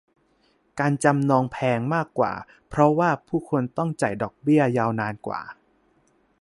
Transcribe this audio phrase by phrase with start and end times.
[0.79, 2.33] การจำนองแพงมากกว่า
[2.67, 5.41] เพราะว่าผู้คนต้องจ่ายดอกเบี้ยยาวนานกว่า